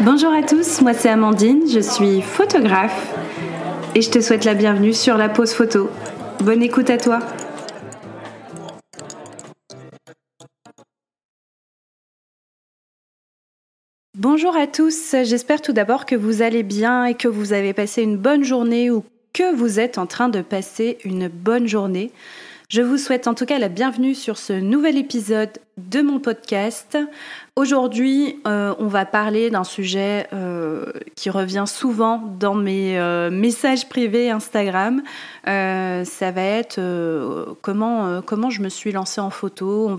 [0.00, 3.14] Bonjour à tous, moi c'est Amandine, je suis photographe
[3.94, 5.90] et je te souhaite la bienvenue sur la pause photo.
[6.40, 7.18] Bonne écoute à toi.
[14.16, 18.02] Bonjour à tous, j'espère tout d'abord que vous allez bien et que vous avez passé
[18.02, 22.10] une bonne journée ou que vous êtes en train de passer une bonne journée.
[22.70, 26.96] Je vous souhaite en tout cas la bienvenue sur ce nouvel épisode de mon podcast.
[27.56, 33.88] Aujourd'hui, euh, on va parler d'un sujet euh, qui revient souvent dans mes euh, messages
[33.88, 35.02] privés Instagram.
[35.46, 36.78] ça va être
[37.60, 39.90] comment, je me suis lancée en photo.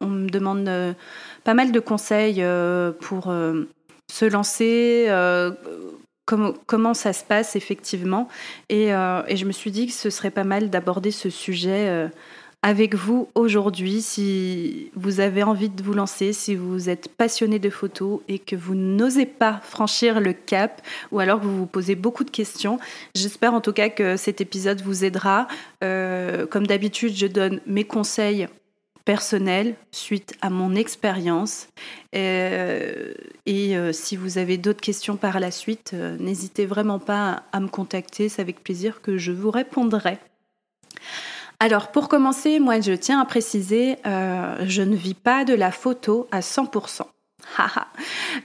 [0.00, 0.68] On me demande
[1.44, 2.44] pas mal de conseils
[2.98, 3.32] pour
[4.10, 5.06] se lancer
[6.28, 8.28] comment, ça se passe effectivement.
[8.72, 12.08] Euh, et, je me suis dit que ce serait pas mal d'aborder ce sujet euh,
[12.62, 14.02] avec vous aujourd'hui.
[14.02, 18.56] Si vous avez envie de vous lancer, si vous êtes passionné de photos et que
[18.56, 22.78] vous n'osez pas franchir le cap, ou alors que vous vous posez beaucoup de questions,
[23.14, 25.48] j'espère en tout cas que cet épisode vous aidera.
[25.82, 28.48] Euh, comme d'habitude, je donne mes conseils
[29.08, 31.68] personnel suite à mon expérience.
[32.14, 33.14] Euh,
[33.46, 37.60] et euh, si vous avez d'autres questions par la suite, euh, n'hésitez vraiment pas à,
[37.60, 40.18] me contacter, c'est avec plaisir que je vous répondrai.
[41.58, 46.28] Alors pour commencer, moi je tiens à préciser, je ne vis pas de la photo
[46.30, 47.06] à 100%.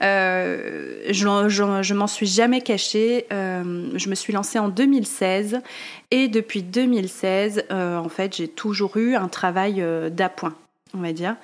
[0.00, 3.26] Je, je, m'en suis jamais cachée.
[3.30, 5.60] je me suis lancée en 2016
[6.10, 10.54] et depuis 2016, en fait, j'ai toujours eu un travail d'appoint
[10.94, 11.36] on va dire,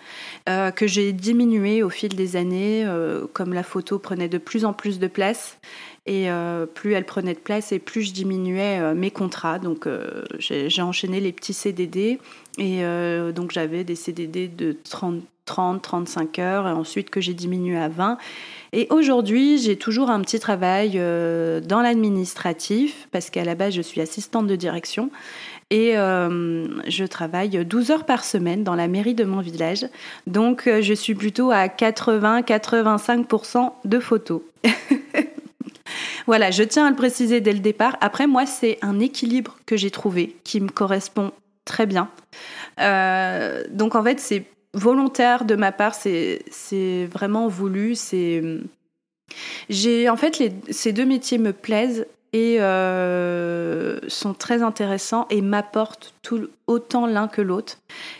[0.48, 4.64] euh, que j'ai diminué au fil des années, euh, comme la photo prenait de plus
[4.64, 5.58] en plus de place,
[6.06, 9.58] et euh, plus elle prenait de place, et plus je diminuais mes contrats.
[9.58, 9.86] Donc
[10.38, 12.18] j'ai enchaîné les petits CDD,
[12.58, 12.82] et
[13.34, 17.88] donc j'avais des CDD de 30, 30, 35 heures, et ensuite que j'ai diminué à
[17.88, 18.18] 20.
[18.72, 24.00] Et aujourd'hui, j'ai toujours un petit travail dans l'administratif, parce qu'à la base, je suis
[24.00, 25.10] assistante de direction.
[25.70, 29.86] Et euh, je travaille 12 heures par semaine dans la mairie de mon village.
[30.26, 34.42] Donc euh, je suis plutôt à 80-85% de photos.
[36.26, 37.96] voilà, je tiens à le préciser dès le départ.
[38.00, 41.30] Après, moi, c'est un équilibre que j'ai trouvé qui me correspond
[41.64, 42.08] très bien.
[42.80, 47.94] Euh, donc en fait, c'est volontaire de ma part, c'est vraiment voulu.
[47.94, 48.42] C'est
[49.68, 56.14] j'ai en fait ces deux métiers me plaisent et euh, sont très intéressants et m'apportent
[56.22, 57.78] tout, autant l'un que l'autre.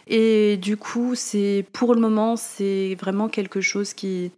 [0.09, 4.33] Et du coup, c'est pour le moment, c'est vraiment quelque chose qui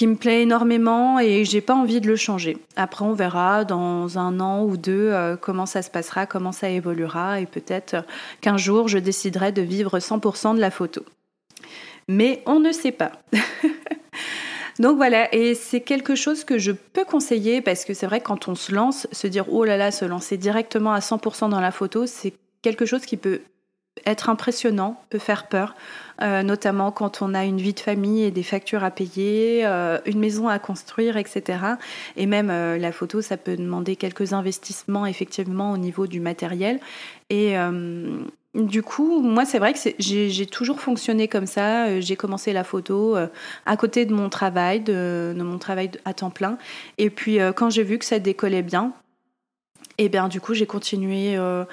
[0.00, 2.56] qui me plaît énormément et j'ai pas envie de le changer.
[2.74, 6.70] Après, on verra dans un an ou deux euh, comment ça se passera, comment ça
[6.70, 7.96] évoluera et peut-être
[8.40, 11.04] qu'un jour je déciderai de vivre 100% de la photo.
[12.08, 13.12] Mais on ne sait pas.
[14.78, 18.48] Donc voilà, et c'est quelque chose que je peux conseiller parce que c'est vrai quand
[18.48, 21.72] on se lance, se dire oh là là, se lancer directement à 100% dans la
[21.72, 23.42] photo, c'est quelque chose qui peut
[24.06, 25.74] être impressionnant, peut faire peur,
[26.22, 29.98] euh, notamment quand on a une vie de famille et des factures à payer, euh,
[30.04, 31.58] une maison à construire, etc.
[32.16, 36.80] Et même euh, la photo, ça peut demander quelques investissements effectivement au niveau du matériel.
[37.30, 37.54] Et,
[38.54, 42.00] du coup, moi, c'est vrai que j'ai toujours fonctionné comme ça.
[42.00, 43.14] J'ai commencé la photo
[43.64, 46.58] à côté de mon travail, de, mon travail à temps plein.
[46.98, 48.92] Et puis, quand j'ai vu que ça décollait bien,
[50.00, 51.64] et bien du coup j'ai continué, euh,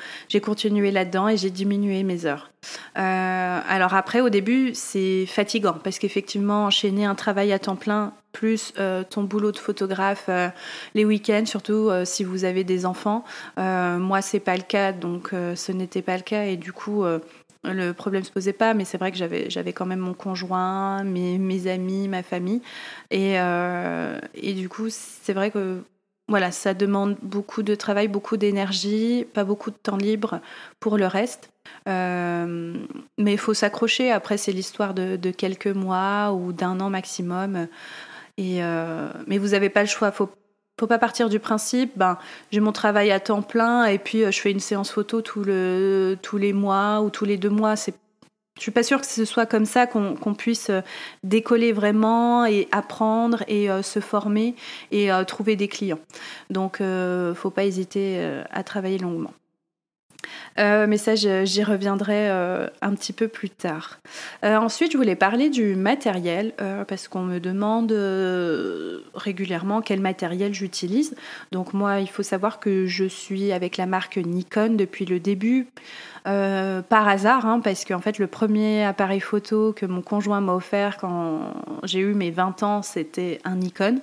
[0.43, 2.51] continué là-dedans et j'ai diminué mes heures.
[2.97, 8.13] Euh, alors après au début c'est fatigant parce qu'effectivement enchaîner un travail à temps plein
[8.33, 10.29] plus euh, ton boulot de photographe
[10.93, 13.23] les week-ends surtout si vous avez des enfants.
[13.55, 17.05] moi c'est pas le cas donc ce n'était pas le cas et du coup
[17.63, 21.03] le problème se posait pas, mais c'est vrai que j'avais, j'avais quand même mon conjoint,
[21.03, 22.61] mes, mes amis, ma famille.
[23.11, 25.81] Et, et du coup, c'est vrai que
[26.27, 30.41] voilà, ça demande beaucoup de travail, beaucoup d'énergie, pas beaucoup de temps libre
[30.79, 31.49] pour le reste.
[31.87, 32.75] Euh,
[33.17, 34.11] mais il faut s'accrocher.
[34.11, 37.67] Après, c'est l'histoire de, quelques mois ou d'un an maximum.
[38.37, 40.11] Et, euh, mais vous n'avez pas le choix.
[40.11, 40.29] Faut,
[40.79, 42.19] faut pas partir du principe, ben,
[42.51, 45.43] j'ai mon travail à temps plein et puis euh, je fais une séance photo tous
[45.43, 47.75] les mois ou tous les deux mois.
[48.57, 50.81] Je suis pas sûre que ce soit comme ça qu'on puisse euh,
[51.23, 54.55] décoller vraiment et apprendre et euh, se former
[54.91, 55.99] et euh, trouver des clients.
[56.49, 59.33] Donc, ne faut pas hésiter à travailler longuement.
[60.59, 63.99] Euh, mais ça, j'y reviendrai euh, un petit peu plus tard.
[64.43, 66.53] Euh, ensuite, je voulais parler du matériel,
[66.87, 67.91] parce qu'on me demande
[69.13, 71.15] régulièrement quel matériel j'utilise.
[71.51, 75.67] Donc moi, il faut savoir que je suis avec la marque Nikon depuis le début,
[76.23, 80.97] par hasard, hein, parce qu'en fait, le premier appareil photo que mon conjoint m'a offert
[80.97, 81.53] quand
[81.83, 83.99] j'ai eu mes 20 ans, c'était un Nikon.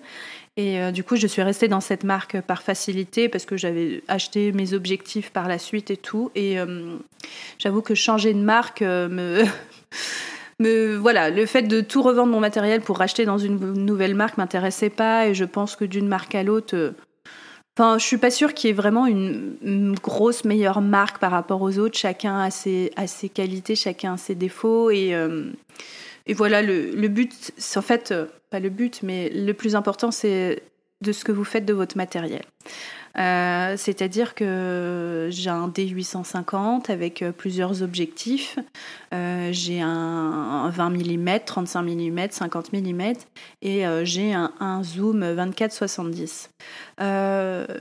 [0.56, 4.02] Et euh, du coup, je suis restée dans cette marque par facilité parce que j'avais
[4.06, 6.30] acheté mes objectifs par la suite et tout.
[6.34, 6.96] Et euh,
[7.58, 9.44] j'avoue que changer de marque euh, me.
[10.60, 14.38] me, voilà, le fait de tout revendre mon matériel pour racheter dans une nouvelle marque
[14.38, 16.94] m'intéressait pas et je pense que d'une marque à l'autre,
[17.76, 21.60] enfin, je suis pas sûre qu'il y ait vraiment une, grosse meilleure marque par rapport
[21.62, 21.98] aux autres.
[21.98, 25.12] Chacun a ses, a ses qualités, chacun a ses défauts et,
[26.26, 28.14] et voilà, le, but, c'est en fait
[28.52, 30.62] le but, mais le plus important, c'est
[31.00, 32.42] de ce que vous faites de votre matériel.
[33.16, 38.58] Euh, c'est-à-dire que j'ai un D850 avec euh, plusieurs objectifs.
[39.12, 43.12] Euh, j'ai un, 20 mm, 35 mm, 50 mm
[43.62, 46.48] et j'ai un, zoom 24-70.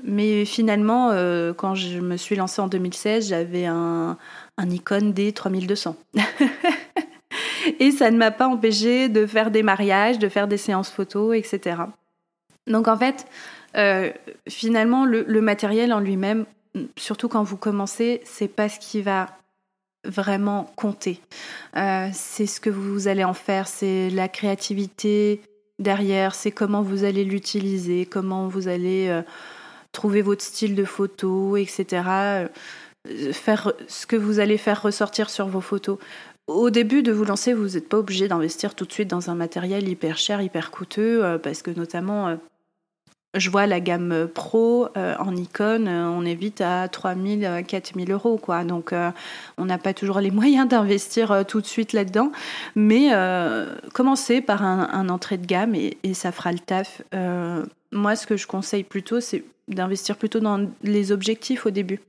[0.03, 1.09] mais finalement,
[1.57, 4.17] quand je me suis lancée en 2016, j'avais un,
[4.57, 5.95] un Nikon D3200.
[7.79, 11.35] et ça ne m'a pas empêché de faire des mariages, de faire des séances photos,
[11.35, 11.77] etc.
[12.67, 13.25] Donc en fait,
[13.75, 14.11] euh,
[14.47, 16.45] finalement, le, matériel en lui-même,
[16.97, 19.27] surtout quand vous commencez, c'est pas ce qui va
[20.05, 21.19] vraiment compter.
[21.77, 25.41] Euh, c'est ce que vous allez en faire, c'est la créativité
[25.79, 29.21] derrière, c'est comment vous allez l'utiliser, comment vous allez euh,
[29.91, 32.47] trouver votre style de photo, etc.
[33.31, 35.97] Faire ce que vous allez faire ressortir sur vos photos
[36.47, 39.35] au début de vous lancer, vous n'êtes pas obligé d'investir tout de suite dans un
[39.35, 42.35] matériel hyper cher, hyper coûteux, euh, parce que notamment, euh,
[43.35, 48.37] je vois la gamme Pro euh, en Nikon, on est vite à 3000, 4000 euros,
[48.37, 48.63] quoi.
[48.63, 48.93] Donc,
[49.57, 52.31] on n'a pas toujours les moyens d'investir tout de suite là-dedans.
[52.75, 53.09] Mais
[53.93, 57.01] commencez par un, entrée de gamme et, ça fera le taf.
[57.93, 62.01] Moi, ce que je conseille plutôt, c'est d'investir plutôt dans les objectifs au début.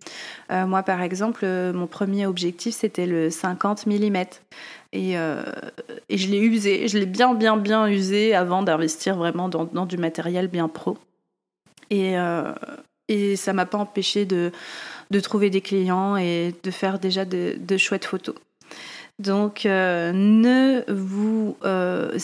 [0.51, 4.17] Euh, moi, par exemple, euh, mon premier objectif, c'était le 50 mm.
[4.93, 5.43] Et, euh,
[6.09, 9.97] et je l'ai usé, je l'ai bien, bien, bien usé avant d'investir vraiment dans, du
[9.97, 10.99] matériel bien pro.
[11.91, 12.15] Et,
[13.09, 14.53] et ça m'a pas empêché de,
[15.23, 18.37] trouver des clients et de faire déjà de chouettes photos.
[19.19, 21.57] Donc, ne vous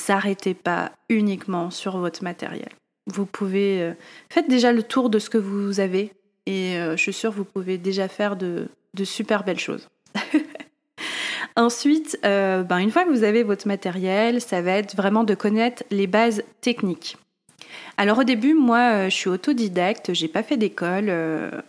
[0.09, 2.71] arrêtez pas uniquement sur votre matériel.
[3.07, 3.83] Vous pouvez.
[3.83, 3.93] Euh,
[4.29, 6.13] faites déjà le tour de ce que vous avez
[6.47, 8.69] et euh, je suis sûre que vous pouvez déjà faire de,
[9.05, 9.89] super belles choses.
[11.57, 15.35] Ensuite, euh, ben, une fois que vous avez votre matériel, ça va être vraiment de
[15.35, 17.17] connaître les bases techniques.
[17.97, 21.13] Alors au début, moi, je suis autodidacte, j'ai pas fait d'école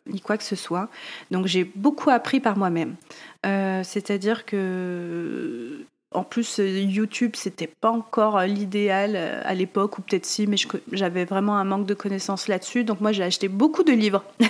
[0.08, 0.88] ni quoi que ce soit,
[1.30, 2.96] donc j'ai beaucoup appris par moi-même.
[3.44, 10.02] C'est-à-dire que en plus, euh, YouTube, c'était pas encore euh, l'idéal euh, à l'époque, ou
[10.02, 10.58] peut-être si, mais
[10.92, 12.84] j'avais vraiment un manque de connaissances là-dessus.
[12.84, 14.24] Donc moi, j'ai acheté beaucoup de livres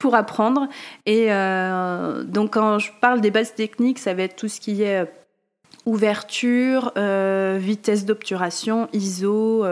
[0.00, 0.68] pour apprendre.
[1.06, 1.28] Et
[2.24, 5.06] donc quand je parle des bases techniques, ça va être tout ce qui est
[5.86, 9.64] ouverture, vitesse d'obturation, ISO,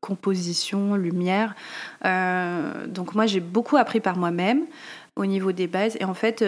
[0.00, 1.54] composition, lumière.
[2.02, 4.66] donc moi, j'ai beaucoup appris par moi-même
[5.16, 5.96] au niveau des bases.
[6.00, 6.42] Et en fait,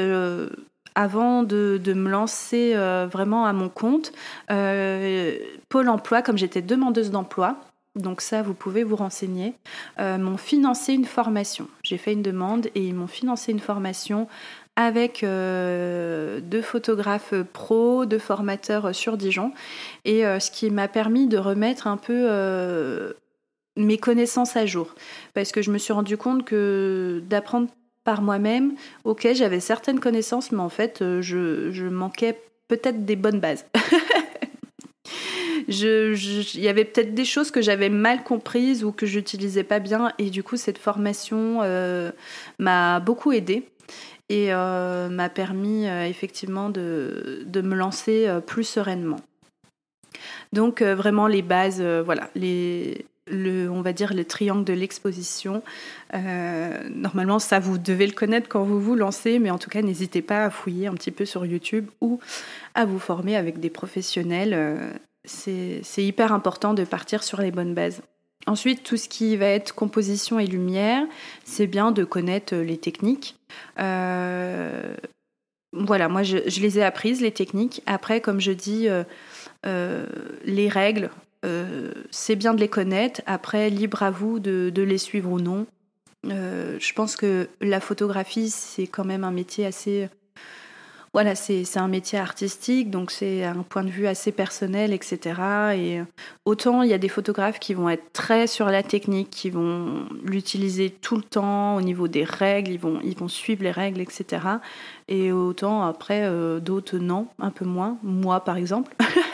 [0.94, 4.12] avant de, me lancer euh, vraiment à mon compte,
[4.50, 5.36] euh,
[5.68, 7.56] Pôle Emploi, comme j'étais demandeuse d'emploi,
[7.94, 9.54] donc ça, vous pouvez vous renseigner,
[10.00, 11.68] euh, m'ont financé une formation.
[11.82, 14.28] J'ai fait une demande et ils m'ont financé une formation
[14.76, 19.52] avec deux photographes pros, deux formateurs sur Dijon,
[20.06, 23.12] et ce qui m'a permis de remettre un peu
[23.76, 24.94] mes connaissances à jour.
[25.34, 27.68] Parce que je me suis rendu compte que d'apprendre
[28.04, 33.40] par moi-même, ok, j'avais certaines connaissances, mais en fait, euh, je, manquais peut-être des bonnes
[33.40, 33.66] bases.
[35.68, 40.12] Il y avait peut-être des choses que j'avais mal comprises ou que j'utilisais pas bien,
[40.18, 42.10] et du coup, cette formation euh,
[42.58, 43.68] m'a beaucoup aidée
[44.28, 49.20] et euh, m'a permis effectivement de, de, me lancer plus sereinement.
[50.52, 55.62] Donc vraiment les bases, voilà, les, le, on va dire le triangle de l'exposition.
[56.14, 59.82] Euh, normalement, ça, vous devez le connaître quand vous vous lancez, mais en tout cas,
[59.82, 62.18] n'hésitez pas à fouiller un petit peu sur YouTube ou
[62.74, 64.52] à vous former avec des professionnels.
[64.54, 64.92] Euh,
[65.24, 68.02] c'est hyper important de partir sur les bonnes bases.
[68.46, 71.04] Ensuite, tout ce qui va être composition et lumière,
[71.44, 73.36] c'est bien de connaître les techniques.
[73.78, 74.94] Euh,
[75.72, 77.82] voilà, moi, je, les ai apprises, les techniques.
[77.86, 78.88] Après, comme je dis,
[79.64, 81.10] les règles,
[81.44, 83.20] euh, c'est bien de les connaître.
[83.26, 85.66] Après, libre à vous de, les suivre ou non.
[86.24, 90.08] je pense que la photographie, c'est quand même un métier assez
[91.14, 95.18] voilà, c'est un métier artistique, donc c'est un point de vue assez personnel, etc.
[95.74, 96.04] Et euh,
[96.46, 100.06] autant il y a des photographes qui vont être très sur la technique, qui vont
[100.24, 104.00] l'utiliser tout le temps au niveau des règles, ils vont, ils vont suivre les règles,
[104.00, 104.42] etc.
[105.08, 107.98] Et autant après, euh, d'autres non, un peu moins.
[108.02, 108.96] Moi, par exemple.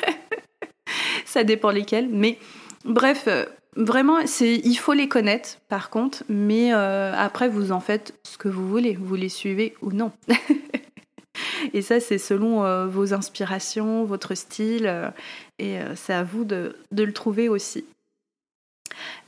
[1.39, 2.09] Ça dépend lesquels.
[2.11, 2.39] Mais
[2.85, 3.45] bref, euh,
[3.77, 6.25] vraiment, il faut les connaître, par contre.
[6.29, 8.99] Mais après, vous en faites ce que vous voulez.
[9.01, 10.13] Vous les suivez ou non.
[11.73, 15.11] Et ça, c'est selon euh, vos inspirations, votre style, euh,
[15.59, 17.85] et euh, c'est à vous de, le trouver aussi.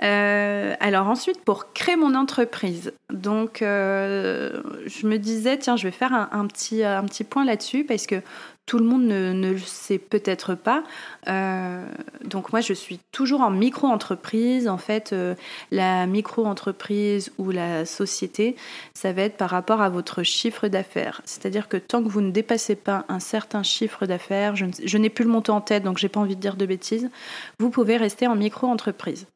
[0.01, 6.47] Alors ensuite, pour créer mon entreprise, donc je me disais, tiens, je vais faire un,
[6.47, 8.23] petit, un petit point là-dessus parce que
[8.71, 10.85] tout le monde ne, le sait peut-être pas.
[11.27, 11.85] Euh,
[12.25, 14.69] donc moi, je suis toujours en micro-entreprise.
[14.69, 15.35] En fait, euh,
[15.73, 18.55] la micro-entreprise ou la société,
[18.95, 21.21] ça va être par rapport à votre chiffre d'affaires.
[21.25, 25.25] C'est-à-dire que tant que vous ne dépassez pas un certain chiffre d'affaires, je, n'ai plus
[25.25, 27.11] le montant en tête, donc j'ai pas envie de dire de bêtises,
[27.59, 29.27] vous pouvez rester en micro-entreprise.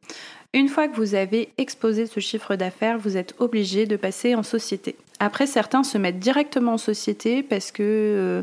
[0.55, 4.45] Une fois que vous avez exposé ce chiffre d'affaires, vous êtes obligé de passer en
[4.45, 4.95] société.
[5.19, 7.83] Après, certains se mettent directement en société parce que...
[7.83, 8.43] Euh,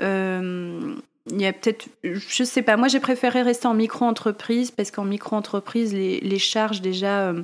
[0.00, 0.94] euh,
[1.30, 5.04] il y a peut-être, je sais pas, moi j'ai préféré rester en micro-entreprise parce qu'en
[5.04, 7.42] micro-entreprise, les, charges déjà, euh,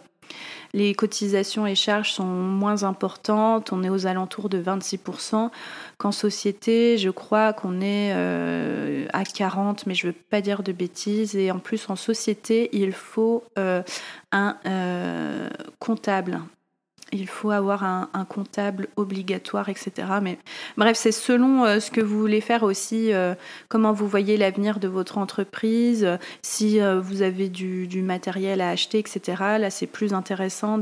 [0.72, 3.72] les cotisations et charges sont moins importantes.
[3.72, 5.50] On est aux alentours de 26%.
[5.98, 10.72] Qu'en société, je crois qu'on est euh, à 40, mais je veux pas dire de
[10.72, 11.36] bêtises.
[11.36, 13.44] Et en plus, en société, il faut
[14.32, 14.56] un
[15.78, 16.40] comptable
[17.12, 19.92] il faut avoir un, comptable obligatoire, etc.
[20.22, 20.38] Mais
[20.76, 23.34] bref, c'est selon euh, ce que vous voulez faire aussi, euh,
[23.68, 28.98] comment vous voyez l'avenir de votre entreprise, si euh, vous avez du, matériel à acheter,
[28.98, 29.42] etc.
[29.58, 30.78] Là, c'est plus intéressant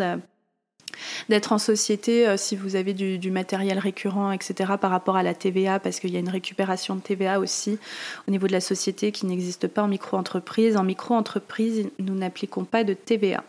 [1.28, 5.78] d'être en société si vous avez du, matériel récurrent, etc., par rapport à la TVA,
[5.78, 7.78] parce qu'il y a une récupération de TVA aussi
[8.28, 10.76] au niveau de la société qui n'existe pas en micro-entreprise.
[10.76, 13.44] En micro-entreprise, nous n'appliquons pas de TVA.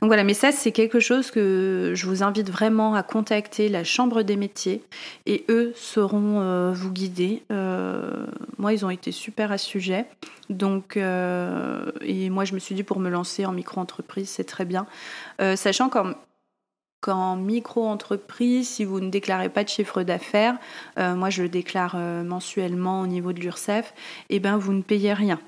[0.00, 3.84] Donc voilà, mais ça c'est quelque chose que je vous invite vraiment à contacter la
[3.84, 4.82] Chambre des métiers
[5.26, 7.42] et eux sauront euh, vous guider.
[7.52, 8.26] Euh,
[8.58, 10.06] moi ils ont été super à ce sujet.
[10.50, 14.64] Donc euh, et moi je me suis dit pour me lancer en micro-entreprise c'est très
[14.64, 14.86] bien.
[15.38, 16.14] sachant qu'en
[17.08, 20.58] micro-entreprise, si vous ne déclarez pas de chiffre d'affaires,
[20.96, 23.94] moi je le déclare mensuellement au niveau de l'URSSAF,
[24.28, 25.38] et eh ben vous ne payez rien.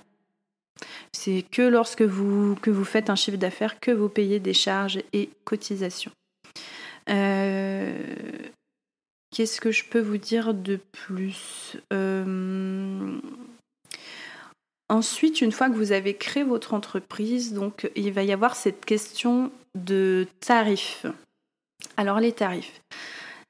[1.12, 5.00] C'est que lorsque vous, que vous faites un chiffre d'affaires que vous payez des charges
[5.12, 6.12] et cotisations.
[7.08, 7.96] Euh,
[9.34, 13.18] qu'est-ce que je peux vous dire de plus euh,
[14.90, 18.84] Ensuite, une fois que vous avez créé votre entreprise, donc il va y avoir cette
[18.84, 21.06] question de tarifs.
[21.96, 22.80] Alors les tarifs.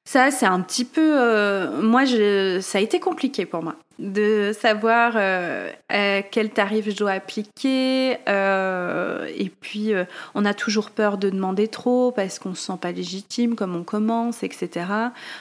[0.09, 1.21] Ça, c'est un petit peu.
[1.21, 2.05] Euh, moi,
[2.63, 5.71] ça a été compliqué pour moi de savoir euh,
[6.31, 8.17] quel tarif je dois appliquer.
[8.27, 9.93] Euh, et puis,
[10.35, 13.77] on a toujours peur de demander trop parce qu'on ne se sent pas légitime comme
[13.77, 14.87] on commence, etc.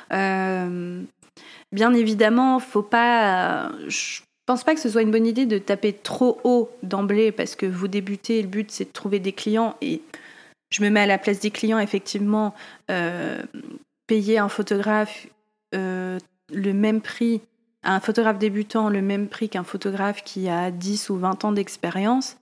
[0.09, 3.71] bien évidemment, faut pas.
[3.87, 7.55] je pense pas que ce soit une bonne idée de taper trop haut d'emblée parce
[7.55, 8.41] que vous débutez.
[8.41, 10.01] Le but, c'est de trouver des clients et
[10.69, 12.53] je me mets à la place des clients, effectivement,
[14.07, 15.27] payer un photographe
[15.75, 16.17] euh,
[16.53, 17.41] le même prix,
[17.83, 22.37] un photographe débutant le même prix qu'un photographe qui a 10 ou 20 ans d'expérience,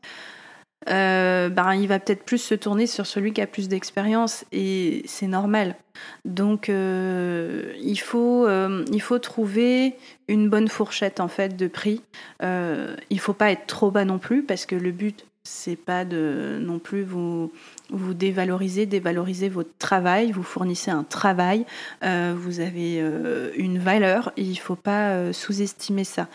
[0.89, 5.01] euh, ben, il va peut-être plus se tourner sur celui qui a plus d'expérience et
[5.07, 5.75] c'est normal.
[6.23, 9.95] Donc euh, il, faut, il faut trouver
[10.27, 12.03] une bonne fourchette en fait de prix.
[12.41, 16.57] il faut pas être trop bas non plus parce que le but c'est pas de
[16.59, 17.51] non plus vous
[17.91, 21.65] vous dévalorisez, dévalorisez votre travail, vous fournissez un travail,
[22.03, 26.27] euh, vous avez euh, une valeur, il ne faut pas euh, sous-estimer ça.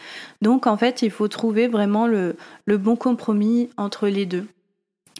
[0.42, 2.36] Donc en fait, il faut trouver vraiment le,
[2.66, 4.46] bon compromis entre les deux.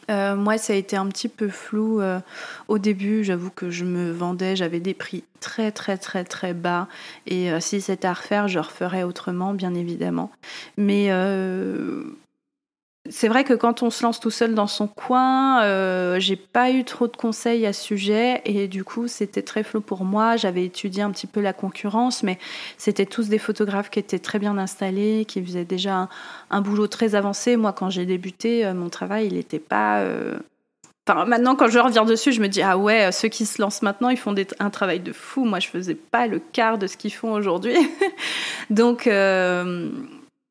[0.08, 2.00] moi, ça a été un petit peu flou
[2.68, 3.24] au début.
[3.24, 6.88] J'avoue que je me vendais, j'avais des prix très très très très bas.
[7.26, 10.30] Et si c'était à refaire, je referais autrement, bien évidemment.
[10.76, 11.10] Mais
[13.10, 16.70] c'est vrai que quand on se lance tout seul dans son coin, euh, j'ai pas
[16.70, 20.36] eu trop de conseils à ce sujet et du coup c'était très flou pour moi.
[20.36, 22.38] J'avais étudié un petit peu la concurrence, mais
[22.78, 26.08] c'était tous des photographes qui étaient très bien installés, qui faisaient déjà
[26.50, 27.56] un, boulot très avancé.
[27.56, 30.00] Moi, quand j'ai débuté, euh, mon travail il n'était pas.
[30.00, 30.38] Euh,
[31.08, 33.82] enfin, maintenant, quand je reviens dessus, je me dis ah ouais, ceux qui se lancent
[33.82, 35.44] maintenant, ils font un travail de fou.
[35.44, 37.76] Moi, je faisais pas le quart de ce qu'ils font aujourd'hui.
[38.70, 39.08] Donc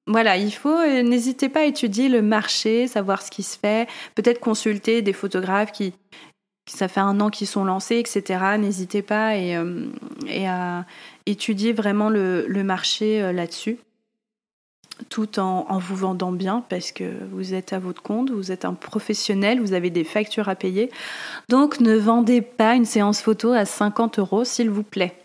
[0.09, 3.87] voilà, il faut, euh, n'hésitez pas à étudier le marché, savoir ce qui se fait,
[4.15, 5.93] peut-être consulter des photographes qui,
[6.67, 8.57] ça fait un an qu'ils sont lancés, etc.
[8.57, 9.55] N'hésitez pas et,
[10.47, 10.85] à
[11.27, 13.77] étudier vraiment le, marché là-dessus
[15.07, 18.65] tout en, en, vous vendant bien parce que vous êtes à votre compte, vous êtes
[18.65, 20.91] un professionnel, vous avez des factures à payer.
[21.47, 25.18] Donc ne vendez pas une séance photo à 50 euros, s'il vous plaît.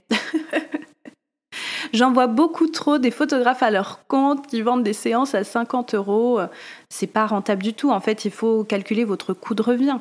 [1.94, 5.94] J'en vois beaucoup trop des photographes à leur compte qui vendent des séances à 50
[5.94, 6.40] euros.
[6.96, 7.90] C'est pas rentable du tout.
[7.90, 9.98] En fait, il faut calculer votre coût de revient.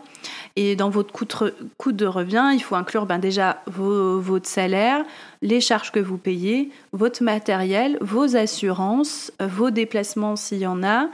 [0.55, 5.03] Et dans votre coût de, revient, il faut inclure ben, déjà votre salaire,
[5.41, 11.07] les charges que vous payez, votre matériel, vos assurances, vos déplacements s'il y en a,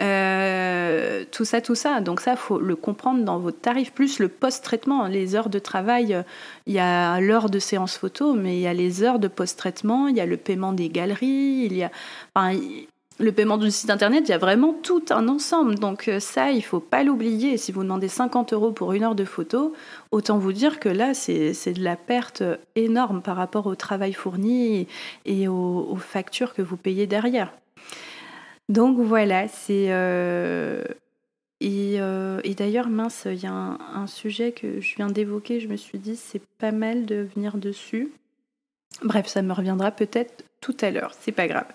[0.00, 2.00] euh, tout ça, tout ça.
[2.00, 6.24] Donc ça, faut le comprendre dans votre tarif, plus le post-traitement, les heures de travail.
[6.66, 10.08] Il y a l'heure de séance photo, mais il y a les heures de post-traitement,
[10.08, 11.90] il y a le paiement des galeries, il y a...
[13.18, 15.76] le paiement du site internet, il y a vraiment tout un ensemble.
[15.76, 17.56] Donc euh, ça, il faut pas l'oublier.
[17.56, 19.72] Si vous demandez 50 euros pour une heure de photo,
[20.10, 22.42] autant vous dire que là, c'est de la perte
[22.74, 24.86] énorme par rapport au travail fourni
[25.24, 27.52] et aux, factures que vous payez derrière.
[28.68, 29.86] Donc voilà, c'est...
[29.90, 30.84] Euh,
[31.64, 35.76] euh, et, d'ailleurs, mince, il y a un, sujet que je viens d'évoquer, je me
[35.76, 38.10] suis dit, c'est pas mal de venir dessus.
[39.02, 41.66] Bref, ça me reviendra peut-être tout à l'heure, c'est pas grave.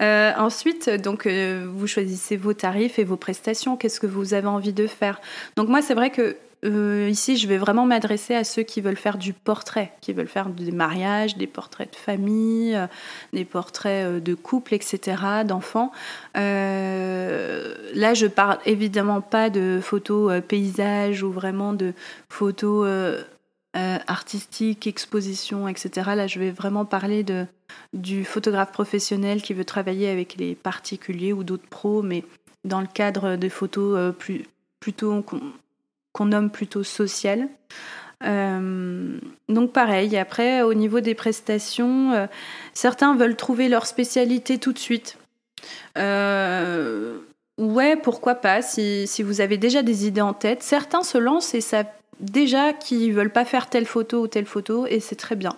[0.00, 4.72] Euh, ensuite, donc, vous choisissez vos tarifs et vos prestations, qu'est-ce que vous avez envie
[4.72, 5.20] de faire.
[5.56, 8.96] Donc moi, c'est vrai que euh, ici, je vais vraiment m'adresser à ceux qui veulent
[8.96, 12.86] faire du portrait, qui veulent faire des mariages, des portraits de famille, euh,
[13.32, 15.90] des portraits euh, de couple, etc., d'enfants.
[16.34, 21.94] là, je parle évidemment pas de photos paysages ou vraiment de
[22.28, 22.86] photos
[23.74, 26.10] artistiques, expositions, etc.
[26.16, 27.46] Là, je vais vraiment parler de,
[27.92, 32.24] du photographe professionnel qui veut travailler avec les particuliers ou d'autres pros, mais
[32.64, 34.44] dans le cadre de photos plus,
[34.80, 35.24] plutôt
[36.12, 37.48] qu'on nomme plutôt social.
[38.24, 42.26] Euh, donc pareil, après au niveau des prestations, euh,
[42.74, 45.16] certains veulent trouver leur spécialité tout de suite.
[45.96, 47.18] Euh,
[47.58, 50.62] ouais, pourquoi pas, si, si, vous avez déjà des idées en tête.
[50.62, 51.86] Certains se lancent et savent
[52.20, 55.56] déjà qu'ils veulent pas faire telle photo ou telle photo et c'est très bien.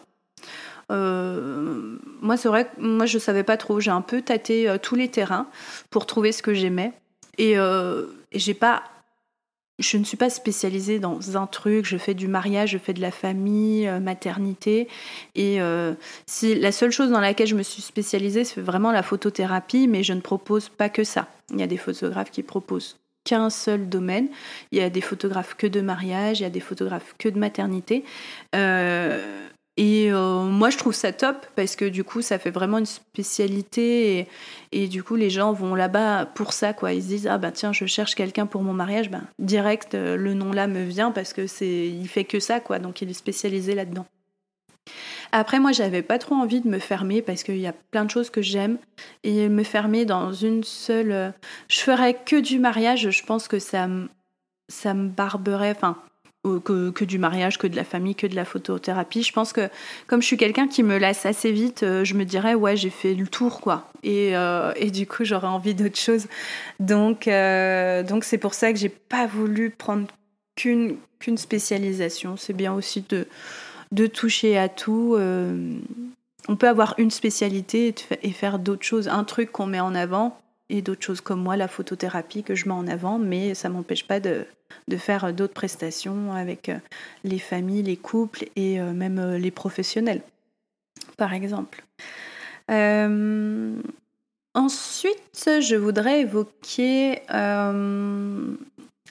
[0.91, 3.81] moi, c'est vrai que moi, je savais pas trop.
[3.81, 5.49] J'ai un peu tâté tous les terrains
[5.91, 6.93] pour trouver ce que j'aimais.
[7.39, 8.83] Et, et j'ai pas
[9.83, 13.01] je ne suis pas spécialisée dans un truc, je fais du mariage, je fais de
[13.01, 14.89] la famille, euh, maternité.
[15.35, 15.95] Et euh,
[16.27, 20.03] si, la seule chose dans laquelle je me suis spécialisée, c'est vraiment la photothérapie, mais
[20.03, 21.29] je ne propose pas que ça.
[21.51, 24.29] Il y a des photographes qui proposent qu'un seul domaine.
[24.71, 27.39] Il y a des photographes que de mariage, il y a des photographes que de
[27.39, 28.05] maternité.
[28.55, 32.77] Euh, et euh, moi, je trouve ça top parce que du coup, ça fait vraiment
[32.77, 34.29] une spécialité
[34.71, 36.93] et, du coup, les gens vont là-bas pour ça, quoi.
[36.93, 40.17] Ils se disent ah bah tiens, je cherche quelqu'un pour mon mariage, ben direct euh,
[40.17, 42.79] le nom là me vient parce que c'est il fait que ça, quoi.
[42.79, 44.07] Donc il est spécialisé là-dedans.
[45.33, 48.11] Après, moi, j'avais pas trop envie de me fermer parce qu'il y a plein de
[48.11, 48.79] choses que j'aime
[49.25, 51.13] et me fermer dans une seule.
[51.13, 51.31] Euh,
[51.69, 53.11] je ferais que du mariage.
[53.11, 53.89] Je pense que ça
[54.69, 55.73] ça me barberait.
[55.73, 55.97] Enfin,
[56.43, 59.23] que, du mariage, que de la famille, que de la photothérapie.
[59.23, 59.69] Je pense que
[60.07, 62.91] comme je suis quelqu'un qui me lasse assez vite, euh, je me dirais ouais j'ai
[62.91, 63.91] fait le tour quoi.
[64.03, 66.27] Et, euh, et du coup j'aurais envie d'autre chose.
[66.81, 70.07] Donc euh, donc c'est pour ça que j'ai pas voulu prendre
[70.57, 72.37] qu'une qu'une spécialisation.
[72.37, 73.27] C'est bien aussi de
[73.93, 75.17] de toucher à tout.
[76.49, 80.43] on peut avoir une spécialité et faire d'autres choses, un truc qu'on met en avant
[80.73, 84.07] et d'autres choses comme moi, la photothérapie que je mets en avant, mais ça m'empêche
[84.07, 84.47] pas de,
[84.97, 86.79] faire d'autres prestations avec euh,
[87.25, 90.23] les familles, les couples et euh, même euh, les professionnels,
[91.19, 91.85] par exemple.
[94.55, 97.21] ensuite, je voudrais évoquer...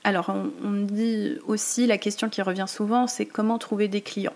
[0.04, 0.30] alors,
[0.63, 4.34] on, dit aussi, la question qui revient souvent, c'est comment trouver des clients.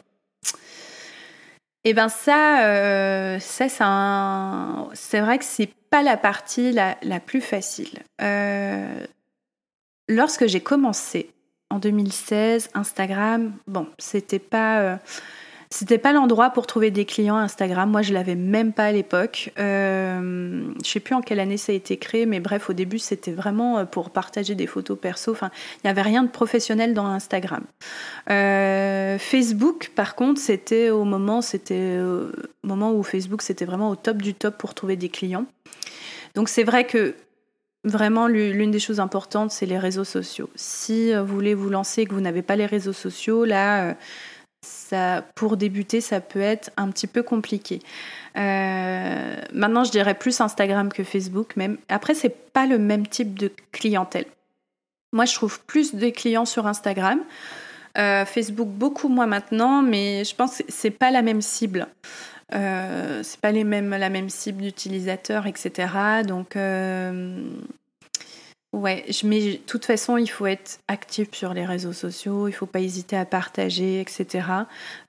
[1.85, 7.99] Eh bien ça, ça c'est vrai que c'est pas la partie la, plus facile.
[10.07, 11.31] Lorsque j'ai commencé
[11.69, 14.79] en 2016, Instagram, bon, c'était pas.
[14.81, 14.95] Euh,
[15.69, 17.89] c'était pas l'endroit pour trouver des clients Instagram.
[17.89, 19.51] Moi, je l'avais même pas à l'époque.
[19.59, 22.99] Euh, je sais plus en quelle année ça a été créé, mais bref, au début,
[22.99, 25.31] c'était vraiment euh, pour partager des photos perso.
[25.31, 27.63] Enfin, il n'y avait rien de professionnel dans Instagram.
[28.29, 33.95] Euh, Facebook, par contre, c'était au moment, c'était au moment où Facebook, c'était vraiment au
[33.95, 35.45] top du top pour trouver des clients.
[36.35, 37.15] Donc c'est vrai que
[37.85, 40.49] Vraiment, l'une des choses importantes, c'est les réseaux sociaux.
[40.55, 43.89] Si euh, vous voulez vous lancer et que vous n'avez pas les réseaux sociaux, là,
[43.89, 43.93] euh,
[45.35, 47.79] pour débuter, ça peut être un petit peu compliqué.
[48.37, 51.77] Euh, maintenant, je dirais plus Instagram que Facebook, même.
[51.89, 54.25] Après, c'est pas le même type de clientèle.
[55.13, 57.19] Moi, je trouve plus de clients sur Instagram.
[57.97, 61.87] Facebook beaucoup moins maintenant, mais je pense que c'est pas la même cible.
[62.53, 66.23] Euh, c'est pas les mêmes, la même cible d'utilisateurs, etc.
[66.25, 67.43] Donc, euh,
[68.75, 72.65] ouais, mets, de toute façon, il faut être actif sur les réseaux sociaux, il faut
[72.65, 74.47] pas hésiter à partager, etc.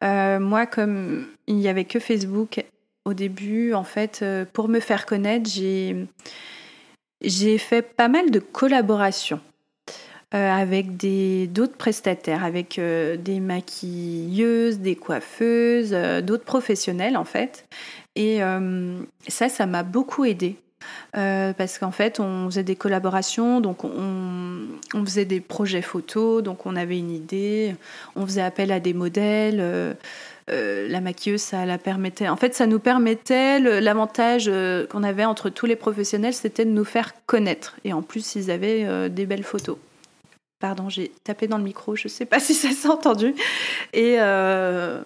[0.03, 2.65] Euh, moi, comme il n'y avait que Facebook
[3.05, 9.41] au début, en fait, pour me faire connaître, j'ai, fait pas mal de collaborations.
[10.35, 17.65] Euh, avec d'autres prestataires, avec euh, des maquilleuses, des coiffeuses, euh, d'autres professionnels en fait.
[18.17, 18.41] Et
[19.29, 20.25] ça, ça m'a beaucoup
[21.15, 21.55] aidé.
[21.57, 26.77] parce qu'en fait, on faisait des collaborations, donc on, faisait des projets photos, donc on
[26.77, 27.77] avait une idée,
[28.17, 29.97] on faisait appel à des modèles.
[30.49, 32.29] la maquilleuse, ça la permettait.
[32.29, 34.51] En fait, ça nous permettait l'avantage
[34.91, 37.77] qu'on avait entre tous les professionnels, c'était de nous faire connaître.
[37.85, 39.77] Et en plus, ils avaient des belles photos.
[40.59, 43.35] Pardon, j'ai tapé dans le micro, je ne sais pas si ça s'est entendu.
[43.93, 45.03] Et, euh,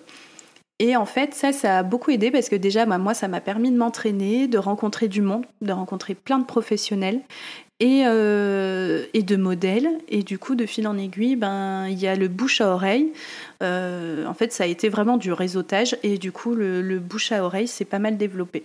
[0.81, 3.43] et en fait, ça, ça a beaucoup aidé parce que déjà, bah, moi, ça m'a
[3.43, 7.21] permis de m'entraîner, de rencontrer du monde, de rencontrer plein de professionnels
[7.81, 9.91] et, euh, et de modèles.
[10.09, 13.13] Et du coup, de fil en aiguille, ben, il y a le bouche à oreille.
[13.63, 17.45] Euh, en fait, ça a été vraiment du réseautage et du coup, le bouche à
[17.45, 18.65] oreille s'est pas mal développé.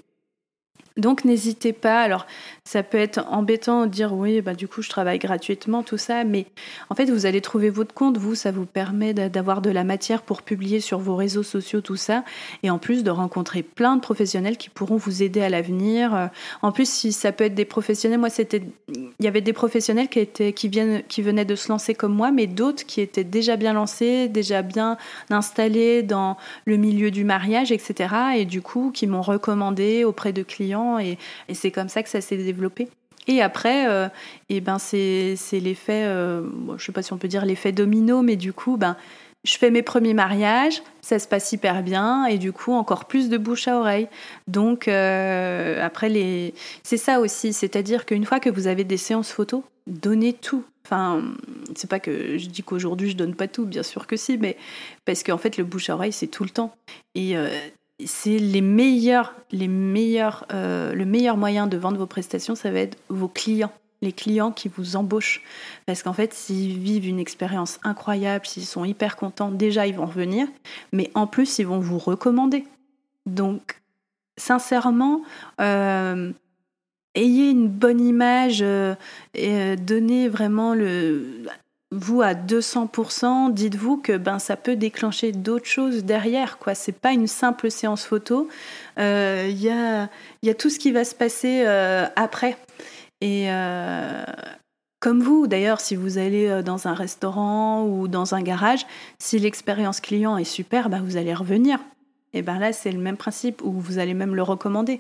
[0.98, 2.02] Donc n'hésitez pas.
[2.02, 2.26] Alors
[2.64, 6.24] ça peut être embêtant de dire oui, bah du coup je travaille gratuitement, tout ça,
[6.24, 6.46] mais
[6.90, 10.22] en fait vous allez trouver votre compte, vous, ça vous permet d'avoir de la matière
[10.22, 12.24] pour publier sur vos réseaux sociaux, tout ça,
[12.64, 16.30] et en plus de rencontrer plein de professionnels qui pourront vous aider à l'avenir.
[16.62, 20.08] En plus, si ça peut être des professionnels, moi c'était, il y avait des professionnels
[20.08, 23.58] qui qui viennent, qui venaient de se lancer comme moi, mais d'autres qui étaient déjà
[23.58, 24.98] bien lancés, déjà bien
[25.30, 28.16] installés dans le milieu du mariage, etc.
[28.38, 31.18] Et du coup qui m'ont recommandé auprès de clients et,
[31.54, 32.90] c'est comme ça que ça s'est développé.
[33.28, 34.08] Et après, euh,
[34.50, 36.44] eh ben c'est l'effet, euh,
[36.78, 38.96] je sais pas si on peut dire l'effet domino, mais du coup, ben,
[39.44, 43.30] je fais mes premiers mariages, ça se passe hyper bien, et du coup, encore plus
[43.30, 44.08] de bouche à oreille.
[44.48, 46.54] Donc, euh, après, les...
[46.84, 50.64] c'est ça aussi, c'est-à-dire qu'une fois que vous avez des séances photos, donnez tout.
[50.86, 51.24] Enfin,
[51.76, 54.56] c'est pas que je dis qu'aujourd'hui je donne pas tout, bien sûr que si, mais
[55.04, 56.76] parce qu'en fait, le bouche à oreille, c'est tout le temps.
[57.16, 57.36] Et
[58.04, 62.80] c'est les meilleurs, les meilleurs, euh, le meilleur moyen de vendre vos prestations, ça va
[62.80, 65.42] être vos clients, les clients qui vous embauchent.
[65.86, 70.06] Parce qu'en fait, s'ils vivent une expérience incroyable, s'ils sont hyper contents, déjà ils vont
[70.06, 70.48] revenir,
[70.92, 72.66] mais en plus ils vont vous recommander.
[73.26, 73.82] Donc,
[74.38, 75.22] sincèrement,
[75.62, 76.34] euh,
[77.16, 78.96] ayez une bonne image euh,
[79.34, 81.44] et donnez vraiment le
[81.96, 86.76] vous à 200%, dites-vous que ben ça peut déclencher d'autres choses derrière quoi.
[86.76, 88.50] C'est pas une simple séance photo.
[88.98, 90.10] Il euh, y, a,
[90.44, 92.58] y, a, tout ce qui va se passer euh, après.
[93.22, 94.24] Et euh,
[95.00, 98.86] comme vous, d'ailleurs, si vous allez dans un restaurant ou dans un garage,
[99.20, 101.80] si l'expérience client est super, ben vous allez revenir.
[102.34, 105.00] Et ben là, c'est le même principe, ou vous allez même le recommander.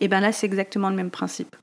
[0.00, 1.54] Et ben là, c'est exactement le même principe.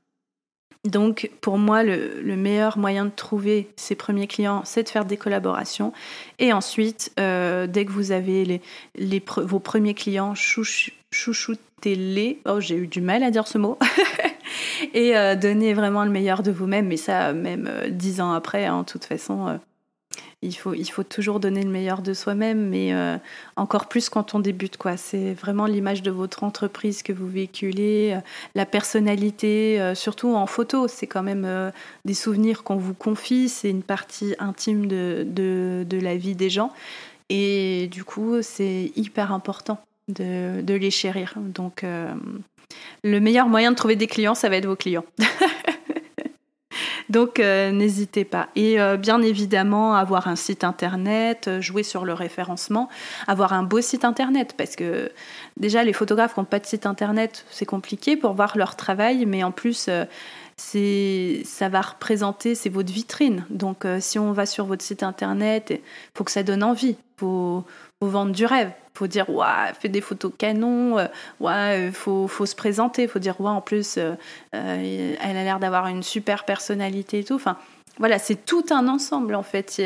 [0.84, 5.18] Donc pour moi, le, meilleur moyen de trouver ses premiers clients, c'est de faire des
[5.18, 5.92] collaborations.
[6.38, 8.62] Et ensuite, euh, dès que vous avez
[9.36, 12.40] vos premiers clients, chouchoutez-les.
[12.46, 13.78] Oh, j'ai eu du mal à dire ce mot.
[14.94, 16.86] et euh, donnez vraiment le meilleur de vous-même.
[16.86, 19.60] Mais ça, même euh, dix ans après, en hein, toute façon,
[20.42, 23.16] il faut, il faut toujours donner le meilleur de soi-même, mais euh,
[23.56, 24.76] encore plus quand on débute.
[24.76, 24.96] quoi.
[24.96, 28.20] C'est vraiment l'image de votre entreprise que vous véhiculez, euh,
[28.54, 30.88] la personnalité, euh, surtout en photo.
[30.88, 31.72] C'est quand même
[32.04, 36.50] des souvenirs qu'on vous confie, c'est une partie intime de, de, de, la vie des
[36.50, 36.72] gens.
[37.28, 41.34] Et du coup, c'est hyper important de, de les chérir.
[41.36, 41.84] Donc,
[43.04, 45.04] le meilleur moyen de trouver des clients, ça va être vos clients.
[47.10, 48.48] Donc euh, n'hésitez pas.
[48.54, 52.88] Et euh, bien évidemment, avoir un site internet, euh, jouer sur le référencement,
[53.26, 55.10] avoir un beau site internet, parce que
[55.56, 59.26] déjà les photographes qui n'ont pas de site internet, c'est compliqué pour voir leur travail,
[59.26, 59.90] mais en plus
[60.60, 63.44] c'est ça va représenter, c'est votre vitrine.
[63.50, 65.80] Donc si on va sur votre site internet,
[66.14, 67.64] faut que ça donne envie, faut,
[68.00, 68.70] faut vendre du rêve
[69.00, 71.06] faut dire ouais fait des photos canon euh,
[71.40, 74.14] ouais euh, faut, faut se présenter faut dire ouais en plus euh,
[74.52, 77.56] elle a l'air d'avoir une super personnalité et tout enfin
[77.98, 79.82] voilà, c'est tout un ensemble en fait.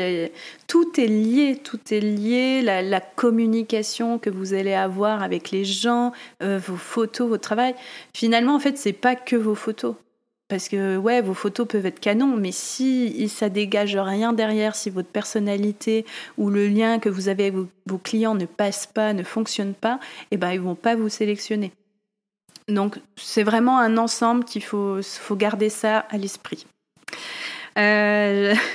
[0.67, 2.61] Tout est lié, tout est lié.
[2.61, 7.75] La, communication que vous allez avoir avec les gens, vos photos, votre travail.
[8.13, 9.95] Finalement, en fait, c'est pas que vos photos.
[10.47, 14.91] Parce que ouais, vos photos peuvent être canon, mais si ça dégage rien derrière, si
[14.91, 16.05] votre personnalité
[16.37, 17.55] ou le lien que vous avez avec
[17.87, 21.71] vos, clients ne passe pas, ne fonctionne pas, eh ben ils vont pas vous sélectionner.
[22.67, 26.67] Donc c'est vraiment un ensemble qu'il faut, faut garder ça à l'esprit.
[27.79, 28.53] Euh,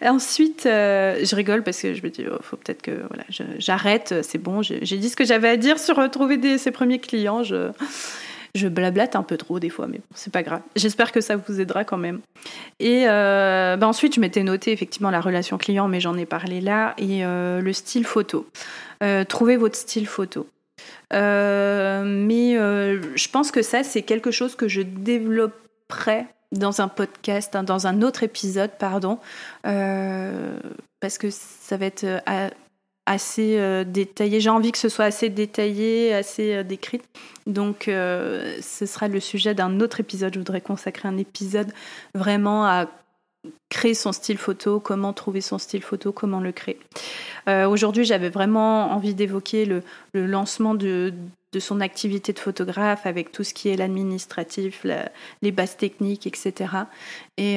[0.00, 3.24] Ensuite, euh, je rigole parce que je me dis, il oh, faut peut-être que voilà,
[3.58, 7.42] j'arrête, c'est bon, j'ai dit ce que j'avais à dire sur retrouver ses premiers clients.
[8.58, 10.60] Je blablate un peu trop des fois, mais bon, c'est pas grave.
[10.76, 12.20] J'espère que ça vous aidera quand même.
[12.80, 16.60] Et euh, bah ensuite, je m'étais noté effectivement la relation client, mais j'en ai parlé
[16.60, 18.46] là, et euh, le style photo.
[19.02, 20.46] Euh, trouvez votre style photo.
[21.12, 27.62] mais je pense que ça, c'est quelque chose que je développerai dans un podcast, hein,
[27.62, 29.18] dans un autre épisode, pardon,
[29.62, 32.04] parce que ça va être
[33.08, 34.40] assez euh, détaillé.
[34.40, 37.00] J'ai envie que ce soit assez détaillé, assez euh, décrit.
[37.46, 40.34] Donc, euh, ce sera le sujet d'un autre épisode.
[40.34, 41.72] Je voudrais consacrer un épisode
[42.14, 42.86] vraiment à
[43.70, 46.78] créer son style photo, comment trouver son style photo, comment le créer.
[47.46, 51.14] Aujourd'hui, j'avais vraiment envie d'évoquer le, lancement de,
[51.54, 54.84] de, son activité de photographe avec tout ce qui est l'administratif,
[55.40, 56.52] les bases techniques, etc.
[57.38, 57.56] Et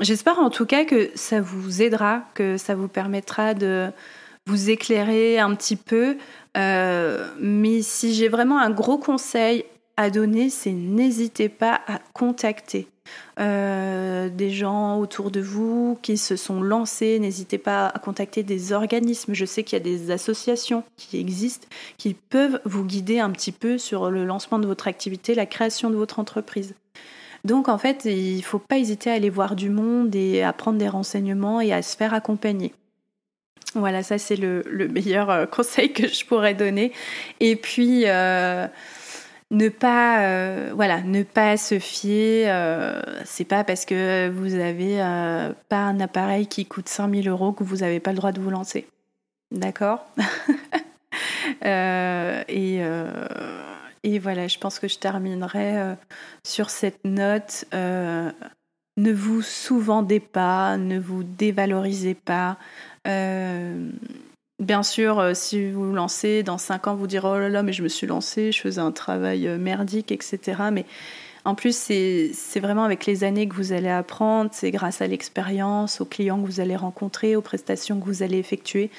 [0.00, 3.90] j'espère en tout cas que ça vous aidera, que ça vous permettra de
[4.46, 6.16] vous éclairer un petit peu.
[6.56, 9.64] Euh, mais si j'ai vraiment un gros conseil
[9.96, 12.88] à donner, c'est n'hésitez pas à contacter
[13.38, 17.18] euh, des gens autour de vous qui se sont lancés.
[17.18, 19.34] N'hésitez pas à contacter des organismes.
[19.34, 23.52] Je sais qu'il y a des associations qui existent qui peuvent vous guider un petit
[23.52, 26.74] peu sur le lancement de votre activité, la création de votre entreprise.
[27.44, 30.52] Donc en fait, il ne faut pas hésiter à aller voir du monde et à
[30.52, 32.72] prendre des renseignements et à se faire accompagner.
[33.76, 36.92] Voilà, ça c'est le, meilleur euh, conseil que je pourrais donner.
[37.40, 38.66] Et puis, euh,
[39.50, 42.50] ne pas, euh, ne pas se fier.
[43.26, 44.96] c'est pas parce que vous avez
[45.68, 48.50] pas un appareil qui coûte 5000 euros que vous n'avez pas le droit de vous
[48.50, 48.88] lancer.
[49.52, 50.06] D'accord?
[51.64, 52.80] Et,
[54.02, 55.96] et, voilà, je pense que je terminerai
[56.44, 57.64] sur cette note.
[57.72, 58.32] ne
[59.12, 62.58] vous sous-vendez pas, ne vous dévalorisez pas.
[63.06, 63.90] Euh,
[64.58, 67.62] bien sûr, euh, si vous vous lancez, dans 5 ans, vous direz Oh là là,
[67.62, 70.62] mais je me suis lancé, je faisais un travail euh, merdique, etc.
[70.72, 70.84] Mais
[71.44, 76.00] en plus, c'est vraiment avec les années que vous allez apprendre, c'est grâce à l'expérience,
[76.00, 78.90] aux clients que vous allez rencontrer, aux prestations que vous allez effectuer.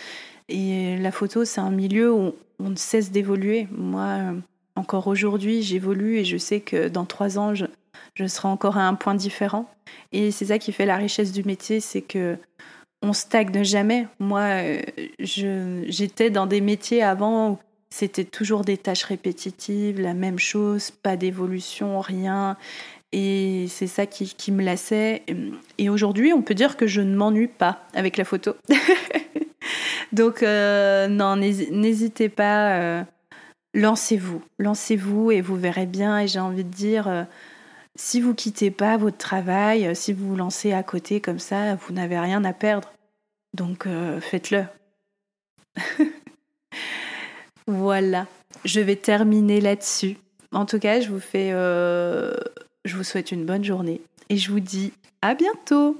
[0.48, 3.67] Et la photo, c'est un milieu où on ne cesse d'évoluer.
[3.72, 4.34] Moi,
[4.78, 7.65] encore aujourd'hui, j'évolue et je sais que dans trois ans, je,
[8.15, 9.70] je serai encore à un point différent.
[10.13, 12.38] Et c'est ça qui fait la richesse du métier, c'est que
[13.02, 14.08] on stagne jamais.
[14.20, 14.82] Moi, euh,
[15.20, 21.16] j'étais dans des métiers avant où c'était toujours des tâches répétitives, la même chose, pas
[21.16, 22.58] d'évolution, rien.
[23.14, 25.24] Et c'est ça qui, me lassait.
[25.78, 28.56] Et aujourd'hui, on peut dire que je ne m'ennuie pas avec la photo.
[30.12, 32.78] Donc, euh, non, n'hésitez pas.
[32.78, 33.04] Euh,
[33.74, 34.42] lancez-vous.
[34.60, 36.20] Lancez-vous et vous verrez bien.
[36.20, 37.28] Et j'ai envie de dire
[37.98, 41.94] si vous quittez pas votre travail, si vous vous lancez à côté comme ça, vous
[41.94, 42.94] n'avez rien à perdre.
[43.54, 44.66] Donc euh, faites-le.
[47.68, 48.28] voilà,
[48.64, 50.18] je vais terminer là-dessus.
[50.52, 52.34] En tout cas, je vous fais, euh,
[52.86, 55.98] je vous souhaite une bonne journée et je vous dis à bientôt.